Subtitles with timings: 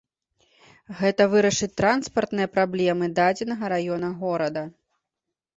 [1.01, 4.63] Гэта вырашыць транспартныя праблемы дадзенага раёна горада.